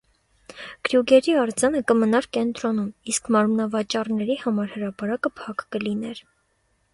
[0.87, 6.25] Կրյուգերի արձանը կմնար կենտրոնում, իսկ մանրավաճառների համար հրապարակը փակ կլիներ։